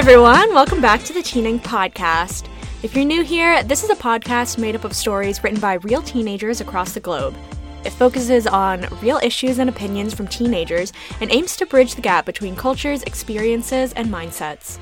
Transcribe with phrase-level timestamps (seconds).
[0.00, 0.54] everyone.
[0.54, 2.48] Welcome back to the Teen Ink Podcast.
[2.82, 6.00] If you're new here, this is a podcast made up of stories written by real
[6.00, 7.36] teenagers across the globe.
[7.84, 12.24] It focuses on real issues and opinions from teenagers and aims to bridge the gap
[12.24, 14.78] between cultures, experiences, and mindsets.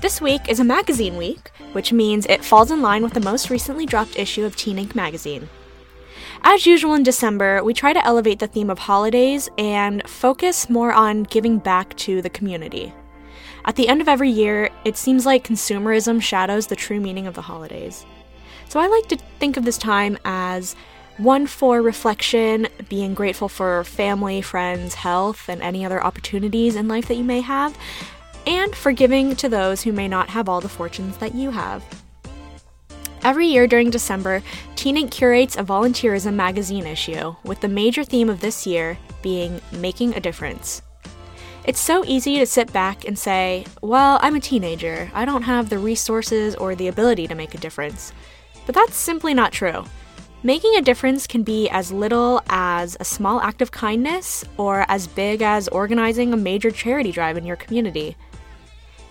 [0.00, 3.50] This week is a magazine week, which means it falls in line with the most
[3.50, 5.48] recently dropped issue of Teen Ink magazine.
[6.44, 10.92] As usual in December, we try to elevate the theme of holidays and focus more
[10.92, 12.94] on giving back to the community.
[13.64, 17.34] At the end of every year, it seems like consumerism shadows the true meaning of
[17.34, 18.04] the holidays.
[18.68, 20.74] So I like to think of this time as
[21.18, 27.06] one for reflection, being grateful for family, friends, health, and any other opportunities in life
[27.08, 27.76] that you may have,
[28.46, 31.84] and for giving to those who may not have all the fortunes that you have.
[33.22, 34.42] Every year during December,
[34.74, 39.60] Teen Ink curates a volunteerism magazine issue, with the major theme of this year being
[39.70, 40.82] Making a Difference.
[41.64, 45.08] It's so easy to sit back and say, Well, I'm a teenager.
[45.14, 48.12] I don't have the resources or the ability to make a difference.
[48.66, 49.84] But that's simply not true.
[50.42, 55.06] Making a difference can be as little as a small act of kindness or as
[55.06, 58.16] big as organizing a major charity drive in your community.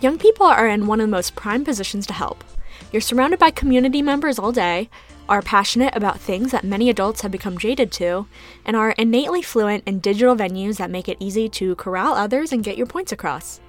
[0.02, 2.44] Young people are in one of the most prime positions to help.
[2.92, 4.90] You're surrounded by community members all day,
[5.32, 8.28] are passionate about things that many adults have become jaded to,
[8.66, 12.66] and are innately fluent in digital venues that make it easy to corral others and
[12.66, 13.62] get your points across.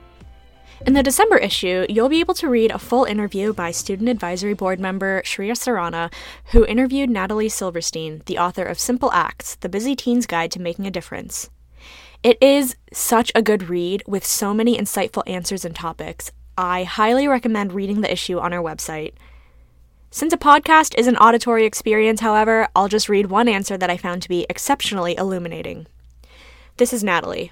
[0.84, 4.54] In the December issue, you'll be able to read a full interview by Student Advisory
[4.54, 6.12] Board member Shreya Sarana,
[6.46, 10.88] who interviewed Natalie Silverstein, the author of Simple Acts The Busy Teen's Guide to Making
[10.88, 11.48] a Difference.
[12.24, 16.32] It is such a good read with so many insightful answers and topics.
[16.58, 19.12] I highly recommend reading the issue on our website.
[20.14, 23.96] Since a podcast is an auditory experience, however, I'll just read one answer that I
[23.96, 25.86] found to be exceptionally illuminating.
[26.76, 27.50] This is Natalie.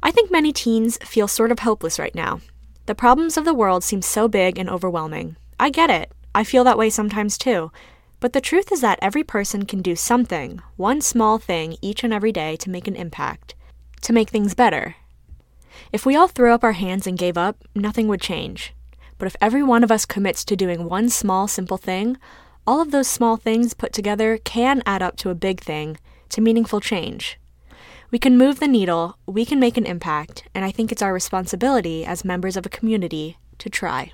[0.00, 2.40] I think many teens feel sort of hopeless right now.
[2.86, 5.34] The problems of the world seem so big and overwhelming.
[5.58, 6.12] I get it.
[6.32, 7.72] I feel that way sometimes too.
[8.20, 12.12] But the truth is that every person can do something, one small thing, each and
[12.12, 13.56] every day to make an impact,
[14.02, 14.94] to make things better.
[15.92, 18.72] If we all threw up our hands and gave up, nothing would change.
[19.24, 22.18] But if every one of us commits to doing one small, simple thing,
[22.66, 25.96] all of those small things put together can add up to a big thing,
[26.28, 27.40] to meaningful change.
[28.10, 31.14] We can move the needle, we can make an impact, and I think it's our
[31.14, 34.12] responsibility as members of a community to try.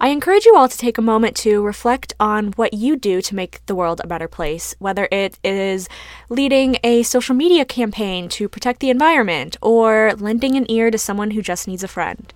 [0.00, 3.34] I encourage you all to take a moment to reflect on what you do to
[3.34, 5.86] make the world a better place, whether it is
[6.30, 11.32] leading a social media campaign to protect the environment or lending an ear to someone
[11.32, 12.32] who just needs a friend.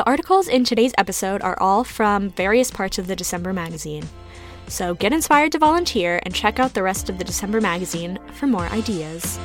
[0.00, 4.08] The articles in today's episode are all from various parts of the December magazine.
[4.66, 8.46] So get inspired to volunteer and check out the rest of the December magazine for
[8.46, 9.38] more ideas.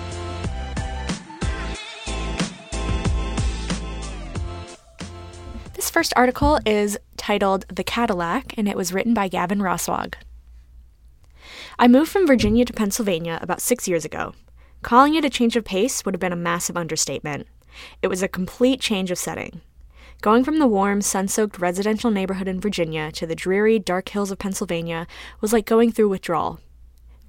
[5.73, 10.15] This first article is titled The Cadillac, and it was written by Gavin Roswag.
[11.77, 14.33] I moved from Virginia to Pennsylvania about six years ago.
[14.83, 17.45] Calling it a change of pace would have been a massive understatement.
[18.01, 19.59] It was a complete change of setting.
[20.25, 24.31] Going from the warm, sun soaked residential neighborhood in Virginia to the dreary, dark hills
[24.31, 25.05] of Pennsylvania
[25.39, 26.59] was like going through withdrawal.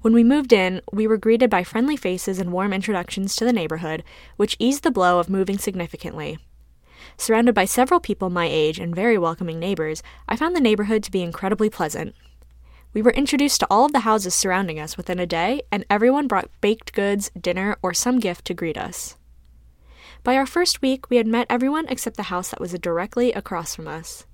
[0.01, 3.53] When we moved in, we were greeted by friendly faces and warm introductions to the
[3.53, 4.03] neighborhood,
[4.35, 6.39] which eased the blow of moving significantly.
[7.17, 11.11] Surrounded by several people my age and very welcoming neighbors, I found the neighborhood to
[11.11, 12.15] be incredibly pleasant.
[12.95, 16.27] We were introduced to all of the houses surrounding us within a day, and everyone
[16.27, 19.16] brought baked goods, dinner, or some gift to greet us.
[20.27, 23.73] By our first week, we had met everyone except the house that was directly across
[23.73, 24.25] from us.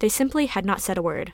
[0.00, 1.32] They simply had not said a word.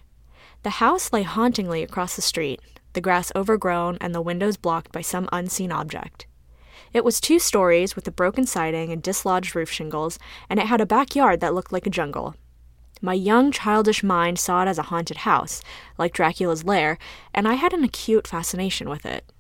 [0.62, 2.60] The house lay hauntingly across the street,
[2.93, 6.26] the grass overgrown and the windows blocked by some unseen object.
[6.93, 10.19] It was two stories with a broken siding and dislodged roof shingles,
[10.50, 12.34] and it had a backyard that looked like a jungle.
[13.00, 15.62] My young, childish mind saw it as a haunted house,
[15.96, 16.99] like Dracula's lair,
[17.32, 19.32] and I had an acute fascination with it.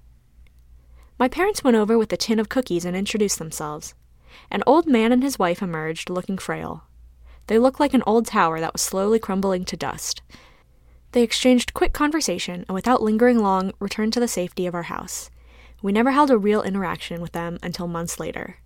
[1.18, 3.94] My parents went over with a tin of cookies and introduced themselves.
[4.50, 6.84] An old man and his wife emerged, looking frail.
[7.46, 10.22] They looked like an old tower that was slowly crumbling to dust.
[11.12, 15.30] They exchanged quick conversation and, without lingering long, returned to the safety of our house.
[15.82, 18.58] We never held a real interaction with them until months later.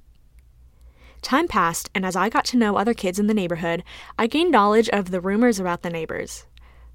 [1.20, 3.82] Time passed, and as I got to know other kids in the neighborhood,
[4.18, 6.46] I gained knowledge of the rumors about the neighbors.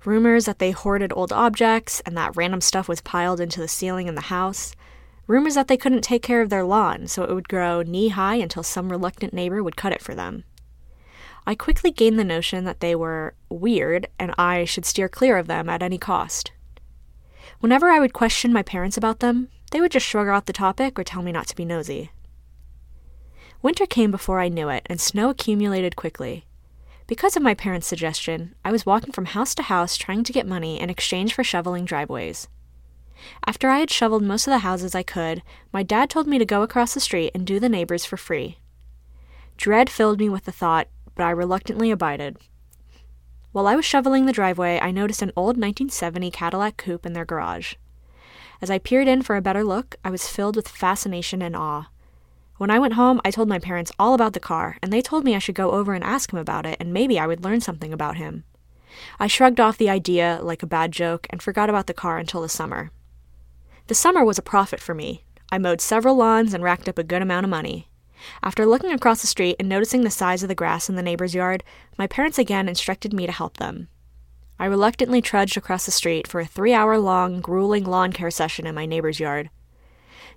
[0.06, 4.08] Rumors that they hoarded old objects and that random stuff was piled into the ceiling
[4.08, 4.75] in the house.
[5.25, 8.36] Rumors that they couldn't take care of their lawn, so it would grow knee high
[8.36, 10.44] until some reluctant neighbor would cut it for them.
[11.46, 15.48] I quickly gained the notion that they were weird and I should steer clear of
[15.48, 16.52] them at any cost.
[17.60, 20.98] Whenever I would question my parents about them, they would just shrug off the topic
[21.00, 22.12] or tell me not to be nosy.
[23.62, 26.46] Winter came before I knew it, and snow accumulated quickly.
[27.08, 30.46] Because of my parents' suggestion, I was walking from house to house trying to get
[30.46, 32.50] money in exchange for shoveling driveways.
[33.45, 36.45] After I had shoveled most of the houses I could, my dad told me to
[36.45, 38.57] go across the street and do the neighbors for free.
[39.57, 42.38] Dread filled me with the thought, but I reluctantly abided.
[43.51, 47.25] While I was shoveling the driveway, I noticed an old 1970 Cadillac coupe in their
[47.25, 47.75] garage.
[48.62, 51.89] As I peered in for a better look, I was filled with fascination and awe.
[52.57, 55.24] When I went home, I told my parents all about the car, and they told
[55.24, 57.62] me I should go over and ask him about it, and maybe I would learn
[57.62, 58.44] something about him.
[59.19, 62.42] I shrugged off the idea like a bad joke and forgot about the car until
[62.42, 62.92] the summer.
[63.88, 65.25] The summer was a profit for me.
[65.51, 67.89] I mowed several lawns and racked up a good amount of money.
[68.41, 71.35] After looking across the street and noticing the size of the grass in the neighbor's
[71.35, 71.63] yard,
[71.97, 73.89] my parents again instructed me to help them.
[74.57, 78.65] I reluctantly trudged across the street for a three hour long, grueling lawn care session
[78.65, 79.50] in my neighbor's yard.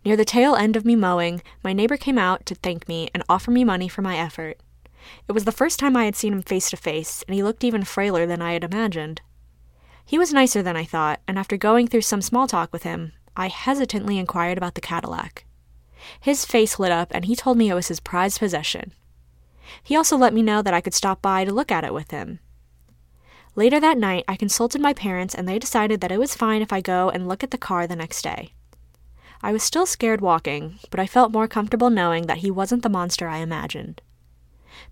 [0.04, 3.22] Near the tail end of me mowing, my neighbor came out to thank me and
[3.28, 4.58] offer me money for my effort.
[5.28, 7.62] It was the first time I had seen him face to face, and he looked
[7.62, 9.22] even frailer than I had imagined.
[10.04, 13.12] He was nicer than I thought, and after going through some small talk with him,
[13.36, 15.44] I hesitantly inquired about the Cadillac.
[16.20, 18.92] His face lit up, and he told me it was his prized possession.
[19.82, 22.10] He also let me know that I could stop by to look at it with
[22.10, 22.38] him.
[23.54, 26.72] Later that night, I consulted my parents, and they decided that it was fine if
[26.72, 28.52] I go and look at the car the next day.
[29.42, 32.88] I was still scared walking, but I felt more comfortable knowing that he wasn't the
[32.88, 34.02] monster I imagined.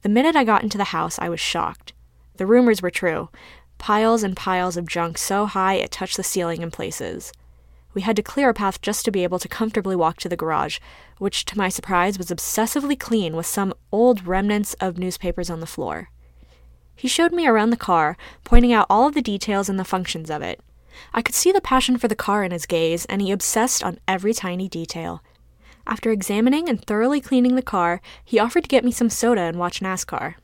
[0.03, 1.93] The minute I got into the house, I was shocked.
[2.37, 3.31] The rumors were true
[3.77, 7.33] piles and piles of junk so high it touched the ceiling in places.
[7.95, 10.37] We had to clear a path just to be able to comfortably walk to the
[10.37, 10.79] garage,
[11.19, 15.67] which, to my surprise, was obsessively clean with some old remnants of newspapers on the
[15.67, 16.11] floor.
[16.97, 20.29] He showed me around the car, pointing out all of the details and the functions
[20.29, 20.61] of it.
[21.13, 23.99] I could see the passion for the car in his gaze, and he obsessed on
[24.07, 25.23] every tiny detail.
[25.87, 29.59] After examining and thoroughly cleaning the car, he offered to get me some soda and
[29.59, 30.35] watch NASCAR.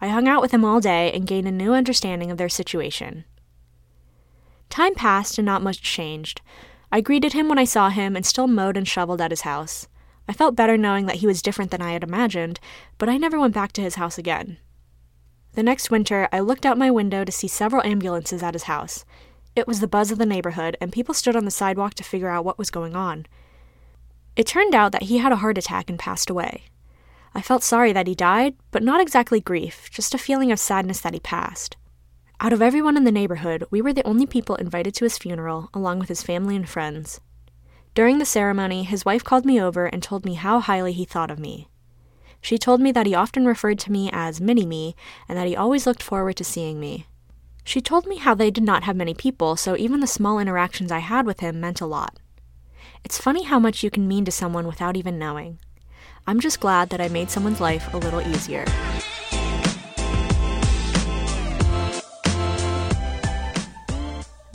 [0.00, 3.24] I hung out with him all day and gained a new understanding of their situation.
[4.70, 6.40] Time passed and not much changed.
[6.92, 9.86] I greeted him when I saw him and still mowed and shoveled at his house.
[10.28, 12.60] I felt better knowing that he was different than I had imagined,
[12.98, 14.58] but I never went back to his house again.
[15.54, 19.04] The next winter, I looked out my window to see several ambulances at his house.
[19.56, 22.28] It was the buzz of the neighborhood, and people stood on the sidewalk to figure
[22.28, 23.26] out what was going on.
[24.36, 26.64] It turned out that he had a heart attack and passed away.
[27.34, 31.00] I felt sorry that he died, but not exactly grief, just a feeling of sadness
[31.00, 31.76] that he passed.
[32.42, 35.68] Out of everyone in the neighborhood, we were the only people invited to his funeral,
[35.74, 37.20] along with his family and friends.
[37.94, 41.30] During the ceremony, his wife called me over and told me how highly he thought
[41.30, 41.68] of me.
[42.40, 44.96] She told me that he often referred to me as Mini Me
[45.28, 47.06] and that he always looked forward to seeing me.
[47.62, 50.90] She told me how they did not have many people, so even the small interactions
[50.90, 52.18] I had with him meant a lot.
[53.04, 55.58] It's funny how much you can mean to someone without even knowing.
[56.26, 58.64] I'm just glad that I made someone's life a little easier.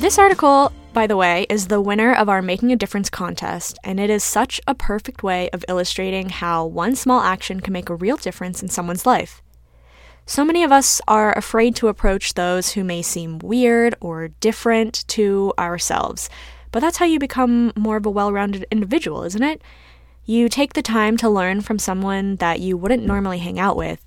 [0.05, 3.99] This article, by the way, is the winner of our Making a Difference contest, and
[3.99, 7.95] it is such a perfect way of illustrating how one small action can make a
[7.95, 9.41] real difference in someone's life.
[10.27, 15.07] So many of us are afraid to approach those who may seem weird or different
[15.07, 16.29] to ourselves.
[16.71, 19.63] But that's how you become more of a well rounded individual, isn't it?
[20.23, 24.05] You take the time to learn from someone that you wouldn't normally hang out with,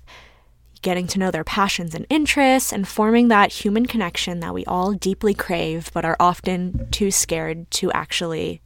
[0.81, 4.93] getting to know their passions and interests, and forming that human connection that we all
[4.93, 8.61] deeply crave but are often too scared to actually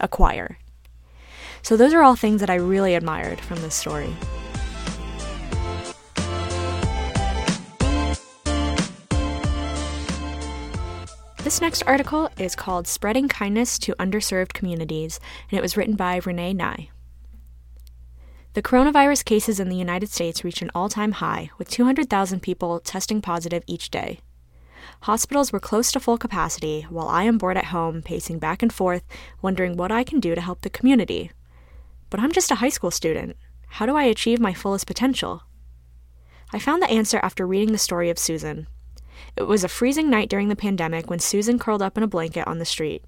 [0.00, 0.58] acquire.
[1.62, 4.14] So, those are all things that I really admired from this story.
[11.48, 15.18] This next article is called Spreading Kindness to Underserved Communities,
[15.50, 16.90] and it was written by Renee Nye.
[18.54, 22.80] The coronavirus cases in the United States reached an all time high, with 200,000 people
[22.80, 24.20] testing positive each day.
[25.02, 28.72] Hospitals were close to full capacity, while I am bored at home, pacing back and
[28.72, 29.04] forth,
[29.42, 31.30] wondering what I can do to help the community.
[32.10, 33.36] But I'm just a high school student.
[33.68, 35.42] How do I achieve my fullest potential?
[36.52, 38.66] I found the answer after reading the story of Susan.
[39.36, 42.48] It was a freezing night during the pandemic when Susan curled up in a blanket
[42.48, 43.04] on the street.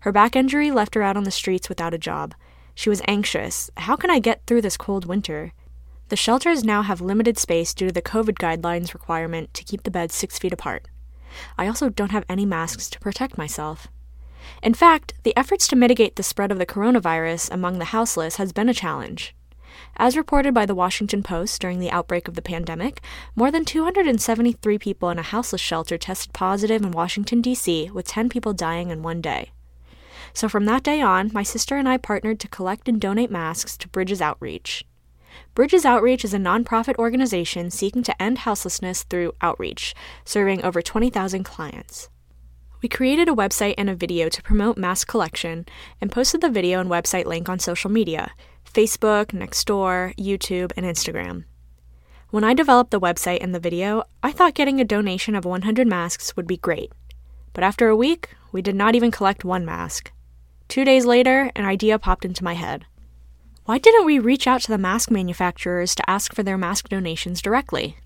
[0.00, 2.34] Her back injury left her out on the streets without a job.
[2.76, 3.70] She was anxious.
[3.78, 5.54] How can I get through this cold winter?
[6.10, 9.90] The shelters now have limited space due to the COVID guidelines requirement to keep the
[9.90, 10.86] beds six feet apart.
[11.56, 13.88] I also don't have any masks to protect myself.
[14.62, 18.52] In fact, the efforts to mitigate the spread of the coronavirus among the houseless has
[18.52, 19.34] been a challenge.
[19.96, 23.00] As reported by the Washington Post during the outbreak of the pandemic,
[23.34, 28.28] more than 273 people in a houseless shelter tested positive in Washington, D.C., with 10
[28.28, 29.50] people dying in one day.
[30.36, 33.74] So from that day on, my sister and I partnered to collect and donate masks
[33.78, 34.84] to Bridges Outreach.
[35.54, 39.94] Bridges Outreach is a nonprofit organization seeking to end houselessness through outreach,
[40.26, 42.10] serving over 20,000 clients.
[42.82, 45.64] We created a website and a video to promote mask collection
[46.02, 48.32] and posted the video and website link on social media
[48.70, 51.44] Facebook, Nextdoor, YouTube, and Instagram.
[52.28, 55.88] When I developed the website and the video, I thought getting a donation of 100
[55.88, 56.92] masks would be great.
[57.54, 60.12] But after a week, we did not even collect one mask.
[60.68, 62.86] Two days later, an idea popped into my head.
[63.64, 67.42] Why didn't we reach out to the mask manufacturers to ask for their mask donations
[67.42, 67.96] directly?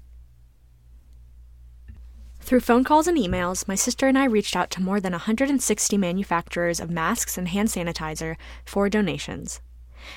[2.40, 5.96] Through phone calls and emails, my sister and I reached out to more than 160
[5.98, 9.60] manufacturers of masks and hand sanitizer for donations.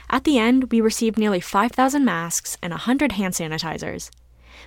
[0.10, 4.10] At the end, we received nearly 5,000 masks and 100 hand sanitizers.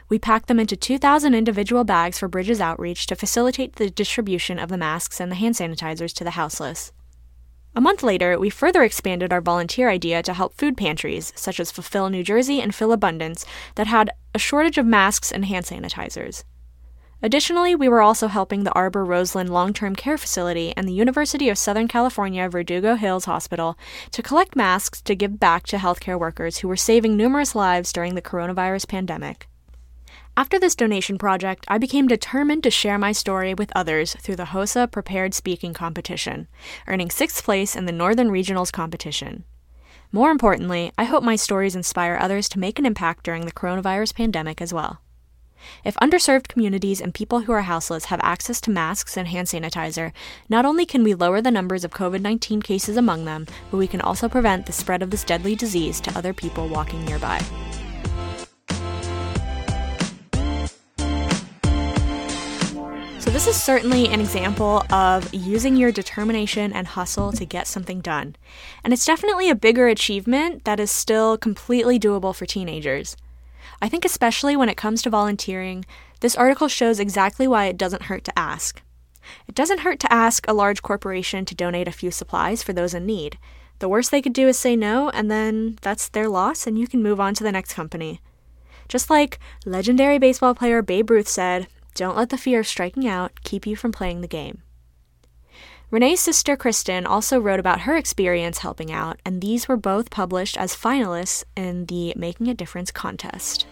[0.09, 4.69] We packed them into 2,000 individual bags for Bridges Outreach to facilitate the distribution of
[4.69, 6.93] the masks and the hand sanitizers to the houseless.
[7.77, 11.71] A month later, we further expanded our volunteer idea to help food pantries, such as
[11.71, 16.45] Fulfill New Jersey and Philabundance, that had a shortage of masks and hand sanitizers.
[17.23, 21.51] Additionally, we were also helping the Arbor Roseland Long Term Care Facility and the University
[21.51, 23.77] of Southern California Verdugo Hills Hospital
[24.11, 28.15] to collect masks to give back to healthcare workers who were saving numerous lives during
[28.15, 29.49] the coronavirus pandemic.
[30.39, 34.47] After this donation project, I became determined to share my story with others through the
[34.53, 36.47] HOSA Prepared Speaking Competition,
[36.87, 39.45] earning sixth place in the Northern Regionals competition.
[40.13, 44.15] More importantly, I hope my stories inspire others to make an impact during the coronavirus
[44.15, 45.01] pandemic as well.
[45.85, 50.13] If underserved communities and people who are houseless have access to masks and hand sanitizer,
[50.51, 53.87] not only can we lower the numbers of COVID 19 cases among them, but we
[53.87, 57.43] can also prevent the spread of this deadly disease to other people walking nearby.
[63.37, 68.35] This is certainly an example of using your determination and hustle to get something done.
[68.83, 73.15] And it's definitely a bigger achievement that is still completely doable for teenagers.
[73.83, 75.85] I think, especially when it comes to volunteering,
[76.21, 78.81] this article shows exactly why it doesn't hurt to ask.
[79.47, 82.95] It doesn't hurt to ask a large corporation to donate a few supplies for those
[82.95, 83.37] in need.
[83.81, 86.87] The worst they could do is say no, and then that's their loss, and you
[86.87, 88.23] can move on to the next company.
[88.89, 91.67] Just like legendary baseball player Babe Ruth said,
[91.97, 94.63] don't let the fear of striking out keep you from playing the game.
[95.91, 100.57] Renee's sister Kristen also wrote about her experience helping out, and these were both published
[100.59, 103.67] as finalists in the Making a Difference contest.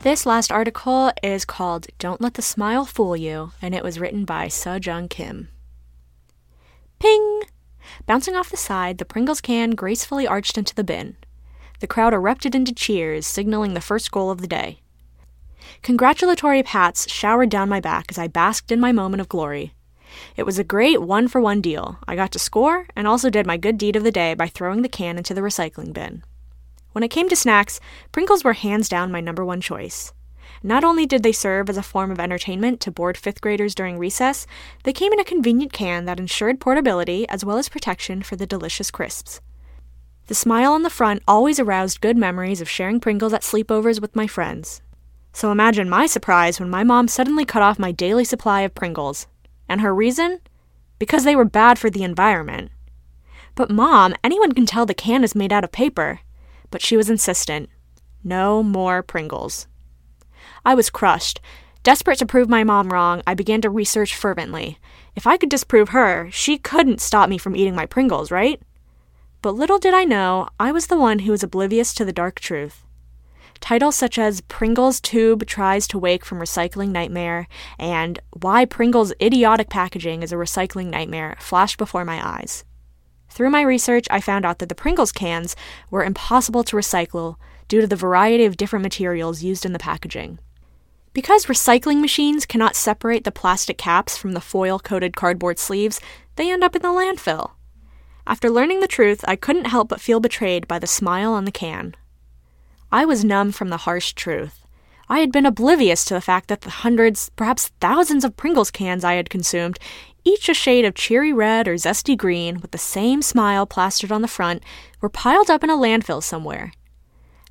[0.00, 4.24] This last article is called Don't Let the Smile Fool You, and it was written
[4.24, 5.48] by Sejong Kim.
[6.98, 7.42] Ping!
[8.06, 11.16] Bouncing off the side, the Pringles can gracefully arched into the bin.
[11.82, 14.78] The crowd erupted into cheers, signaling the first goal of the day.
[15.82, 19.74] Congratulatory pats showered down my back as I basked in my moment of glory.
[20.36, 21.98] It was a great one for one deal.
[22.06, 24.82] I got to score and also did my good deed of the day by throwing
[24.82, 26.22] the can into the recycling bin.
[26.92, 27.80] When it came to snacks,
[28.12, 30.12] Pringles were hands down my number one choice.
[30.62, 33.98] Not only did they serve as a form of entertainment to bored fifth graders during
[33.98, 34.46] recess,
[34.84, 38.46] they came in a convenient can that ensured portability as well as protection for the
[38.46, 39.40] delicious crisps.
[40.26, 44.14] The smile on the front always aroused good memories of sharing Pringles at sleepovers with
[44.14, 44.80] my friends.
[45.32, 49.26] So imagine my surprise when my mom suddenly cut off my daily supply of Pringles.
[49.68, 50.40] And her reason?
[50.98, 52.70] Because they were bad for the environment.
[53.54, 56.20] But mom, anyone can tell the can is made out of paper.
[56.70, 57.68] But she was insistent.
[58.22, 59.66] No more Pringles.
[60.64, 61.40] I was crushed.
[61.82, 64.78] Desperate to prove my mom wrong, I began to research fervently.
[65.16, 68.62] If I could disprove her, she couldn't stop me from eating my Pringles, right?
[69.42, 72.38] But little did I know, I was the one who was oblivious to the dark
[72.38, 72.86] truth.
[73.58, 79.68] Titles such as Pringles Tube Tries to Wake from Recycling Nightmare and Why Pringles' Idiotic
[79.68, 82.64] Packaging is a Recycling Nightmare flashed before my eyes.
[83.30, 85.56] Through my research, I found out that the Pringles cans
[85.90, 87.34] were impossible to recycle
[87.66, 90.38] due to the variety of different materials used in the packaging.
[91.12, 96.00] Because recycling machines cannot separate the plastic caps from the foil coated cardboard sleeves,
[96.36, 97.52] they end up in the landfill.
[98.26, 101.50] After learning the truth, I couldn't help but feel betrayed by the smile on the
[101.50, 101.94] can.
[102.90, 104.66] I was numb from the harsh truth.
[105.08, 109.04] I had been oblivious to the fact that the hundreds, perhaps thousands of Pringles cans
[109.04, 109.78] I had consumed,
[110.24, 114.22] each a shade of cheery red or zesty green, with the same smile plastered on
[114.22, 114.62] the front,
[115.00, 116.72] were piled up in a landfill somewhere.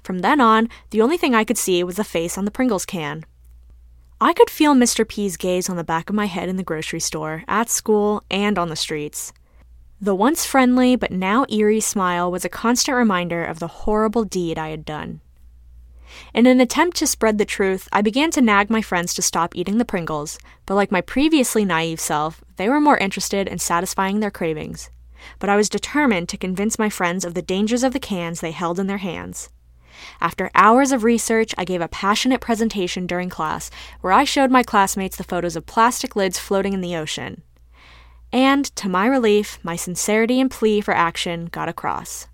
[0.04, 2.86] From then on, the only thing I could see was the face on the Pringles
[2.86, 3.26] can.
[4.22, 5.08] I could feel Mr.
[5.08, 8.58] P's gaze on the back of my head in the grocery store, at school, and
[8.58, 9.34] on the streets.
[10.04, 14.58] The once friendly but now eerie smile was a constant reminder of the horrible deed
[14.58, 15.22] I had done.
[16.34, 19.56] In an attempt to spread the truth, I began to nag my friends to stop
[19.56, 24.22] eating the Pringles, but like my previously naive self, they were more interested in satisfying
[24.22, 24.90] their cravings.
[25.38, 28.50] but I was determined to convince my friends of the dangers of the cans they
[28.50, 29.50] held in their hands.
[30.20, 33.70] After hours of research, I gave a passionate presentation during class
[34.02, 37.44] where I showed my classmates the photos of plastic lids floating in the ocean.
[38.34, 42.28] And, to my relief, my sincerity and plea for action got across.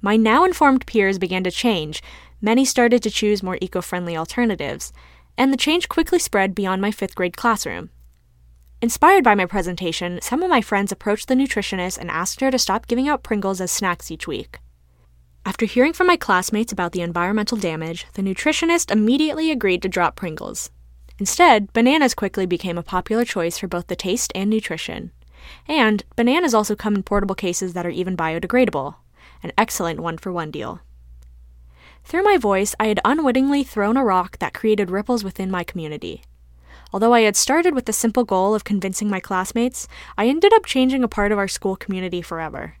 [0.00, 2.02] My now informed peers began to change.
[2.40, 4.92] Many started to choose more eco friendly alternatives,
[5.36, 7.90] and the change quickly spread beyond my fifth grade classroom.
[8.80, 12.58] Inspired by my presentation, some of my friends approached the nutritionist and asked her to
[12.58, 14.58] stop giving out Pringles as snacks each week.
[15.46, 20.16] After hearing from my classmates about the environmental damage, the nutritionist immediately agreed to drop
[20.16, 20.70] Pringles.
[21.22, 25.12] Instead, bananas quickly became a popular choice for both the taste and nutrition.
[25.68, 28.96] And bananas also come in portable cases that are even biodegradable,
[29.44, 30.80] an excellent one for one deal.
[32.02, 36.24] Through my voice, I had unwittingly thrown a rock that created ripples within my community.
[36.92, 39.86] Although I had started with the simple goal of convincing my classmates,
[40.18, 42.78] I ended up changing a part of our school community forever.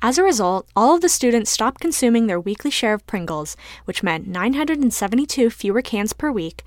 [0.00, 4.04] As a result, all of the students stopped consuming their weekly share of Pringles, which
[4.04, 6.62] meant 972 fewer cans per week,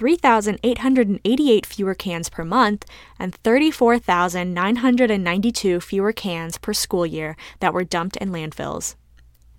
[0.00, 2.86] 3,888 fewer cans per month,
[3.18, 8.94] and 34,992 fewer cans per school year that were dumped in landfills.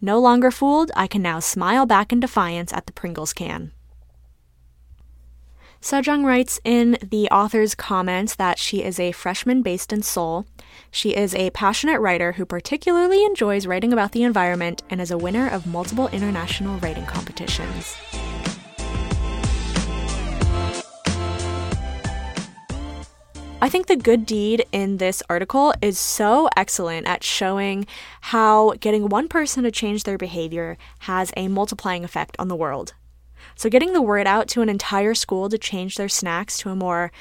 [0.02, 3.72] No longer fooled, I can now smile back in defiance at the Pringles can.
[5.80, 10.48] Sejong writes in the author's comments that she is a freshman based in Seoul.
[10.90, 15.20] She is a passionate writer who particularly enjoys writing about the environment and is a
[15.20, 17.96] winner of multiple international writing competitions.
[23.64, 27.86] I think the good deed in this article is so excellent at showing
[28.22, 32.96] how getting one person to change their behavior has a multiplying effect on the world.
[33.56, 36.76] So, getting the word out to an entire school to change their snacks to a
[36.76, 37.12] more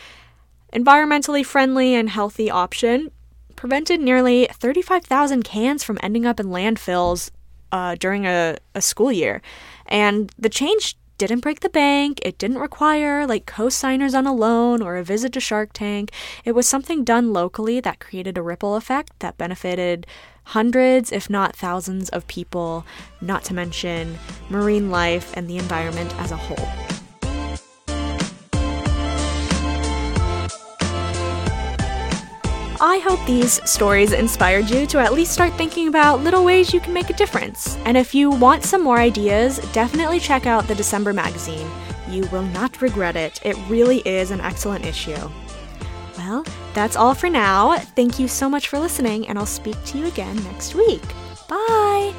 [0.73, 3.11] environmentally friendly and healthy option
[3.55, 7.31] prevented nearly 35,000 cans from ending up in landfills
[7.71, 9.43] uh, during a, a school year.
[9.87, 12.19] And the change didn't break the bank.
[12.23, 16.11] It didn't require like co-signers on a loan or a visit to Shark Tank.
[16.47, 20.07] It was something done locally that created a ripple effect that benefited
[20.45, 22.87] hundreds, if not thousands, of people,
[23.21, 26.90] not to mention marine life and the environment as a whole.
[32.83, 36.81] I hope these stories inspired you to at least start thinking about little ways you
[36.81, 37.77] can make a difference.
[37.85, 41.71] And if you want some more ideas, definitely check out the December magazine.
[42.09, 43.39] You will not regret it.
[43.45, 45.31] It really is an excellent issue.
[46.17, 47.77] Well, that's all for now.
[47.79, 51.03] Thank you so much for listening, and I'll speak to you again next week.
[51.49, 52.15] Bye!